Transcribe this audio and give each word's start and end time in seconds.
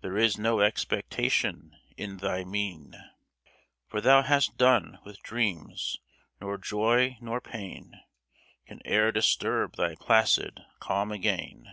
There 0.00 0.16
is 0.16 0.38
no 0.38 0.60
expectation 0.60 1.76
in 1.98 2.16
thy 2.16 2.42
mien, 2.42 2.94
For 3.86 4.00
thou 4.00 4.22
hast 4.22 4.56
done 4.56 4.98
with 5.04 5.22
dreams. 5.22 5.98
Nor 6.40 6.56
joy 6.56 7.18
nor 7.20 7.42
pain 7.42 8.00
Can 8.66 8.80
e'er 8.86 9.12
disturb 9.12 9.76
thy 9.76 9.94
placid 9.96 10.64
calm 10.80 11.12
again. 11.12 11.66